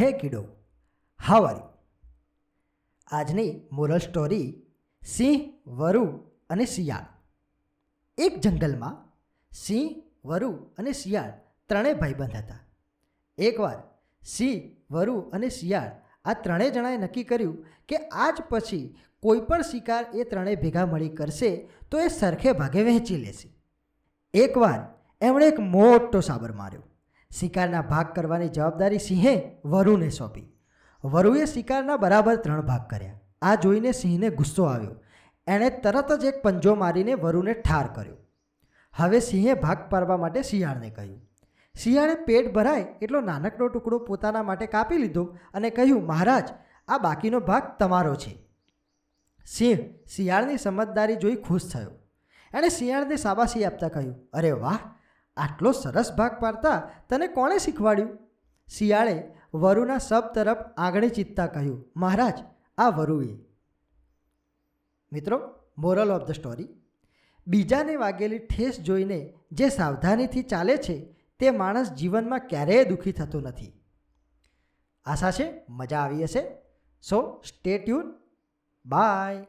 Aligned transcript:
હે 0.00 0.12
કીડો 0.12 0.44
હાવારી 1.26 1.60
આજની 3.06 3.60
moral 3.72 3.98
story 3.98 4.62
સિંહ, 5.06 5.52
વરુ 5.66 6.04
અને 6.50 6.64
શિયાળ. 6.64 7.06
એક 8.18 8.40
જંગલમાં 8.40 9.12
સિંહ, 9.52 10.02
વરુ 10.24 10.50
અને 10.50 10.92
શિયાળ 10.92 11.32
ત્રણેય 11.68 11.94
ભાઈબંધ 11.94 12.36
હતા. 12.36 12.58
એકવાર 13.38 13.82
સિંહ, 14.26 14.76
વરુ 14.90 15.20
અને 15.20 15.48
શિયાળ 15.48 15.90
આ 16.24 16.32
ત્રણેય 16.32 16.70
જણાએ 16.70 16.96
નક્કી 16.96 17.24
કર્યું 17.24 17.66
કે 17.88 17.96
આજ 17.96 18.42
પછી 18.48 18.96
કોઈ 19.22 19.40
પણ 19.40 19.62
શિકાર 19.62 20.06
એ 20.14 20.24
ત્રણેય 20.24 20.56
ભેગા 20.56 20.86
મળી 20.86 21.08
કરશે 21.08 21.68
તો 21.90 22.00
એ 22.00 22.08
સરખે 22.08 22.52
ભાગે 22.52 22.82
વહેંચી 22.82 23.16
લેશે. 23.16 23.54
એકવાર 24.34 24.80
એમણે 25.20 25.46
એક 25.48 25.60
મોટો 25.60 26.20
સાબર 26.20 26.52
માર્યો. 26.52 26.82
શિકારના 27.40 27.82
ભાગ 27.82 28.14
કરવાની 28.14 28.48
જવાબદારી 28.48 28.98
સિંહે 28.98 29.34
વરુને 29.64 30.08
સોંપી. 30.08 30.46
વરુએ 31.04 31.44
શિકારના 31.44 31.96
બરાબર 31.96 32.36
ત્રણ 32.36 32.60
ભાગ 32.60 32.86
કર્યા. 32.90 33.20
આ 33.42 33.54
જોઈને 33.54 33.92
સિંહને 33.92 34.28
ગુસ્સો 34.30 34.64
આવ્યો. 34.64 34.94
એણે 35.46 35.70
તરત 35.70 36.12
જ 36.12 36.24
એક 36.24 36.42
પંજો 36.42 36.74
મારીને 36.74 37.14
વરુને 37.14 37.52
ઠાર 37.52 37.86
કર્યો. 37.94 38.16
હવે 38.94 39.20
સિંહે 39.20 39.54
ભાગ 39.54 39.78
પાડવા 39.90 40.16
માટે 40.16 40.42
શિયાળને 40.42 40.90
કહ્યું. 40.90 41.20
શિયાળે 41.74 42.14
પેટ 42.14 42.54
ભરાય 42.54 42.86
એટલો 43.02 43.20
નાનકડો 43.20 43.68
ટુકડો 43.68 43.98
પોતાના 43.98 44.42
માટે 44.42 44.66
કાપી 44.66 44.96
લીધો 44.96 45.24
અને 45.54 45.70
કહ્યું, 45.70 46.06
મહારાજ, 46.06 46.48
આ 46.88 46.98
બાકીનો 46.98 47.40
ભાગ 47.40 47.62
તમારો 47.78 48.14
છે. 48.14 48.32
સિંહ 49.46 49.78
શિયાળની 50.16 50.56
સમજદારી 50.56 51.16
જોઈ 51.16 51.34
ખુશ 51.34 51.66
થયો. 51.72 51.90
એણે 52.54 52.68
શિયાળને 52.68 53.16
શાબાશી 53.16 53.64
આપતા 53.64 53.88
કહ્યું, 53.88 54.16
અરે 54.32 54.52
વાહ 54.52 54.78
આટલો 55.36 55.72
સરસ 55.72 56.12
ભાગ 56.12 56.40
પાડતા 56.40 56.90
તને 57.08 57.26
કોણે 57.26 57.58
શીખવાડ્યું? 57.58 58.18
શિયાળે 58.68 59.34
વરુના 59.54 59.98
સબ 59.98 60.24
તરફ 60.34 60.56
આંગળી 60.76 61.08
ચીતતા 61.08 61.46
કહ્યું, 61.46 61.92
મહારાજ, 61.96 62.38
આ 62.78 62.88
વરુએ. 62.88 63.38
મિત્રો, 65.12 65.54
મોરલ 65.78 66.10
ઓફ 66.10 66.28
ધ 66.28 66.32
સ્ટોરી. 66.32 66.68
બીજાને 67.46 67.96
વાગેલી 67.96 68.38
ઠેસ 68.38 68.80
જોઈને 68.80 69.34
જે 69.52 69.68
સાવધાનીથી 69.68 70.42
ચાલે 70.42 70.76
છે 70.76 71.16
તે 71.38 71.50
માણસ 71.50 71.92
જીવનમાં 71.92 72.38
ક્યારેય 72.38 72.84
દુઃખી 72.84 73.12
થતો 73.12 73.40
નથી. 73.40 73.72
આશા 75.04 75.30
છે, 75.30 75.64
મજા 75.68 75.98
આવી 75.98 76.22
હશે? 76.22 76.56
સો 77.02 77.42
સ્ટે 77.46 77.78
ટ્યુન 77.78 78.14
બાય 78.86 79.46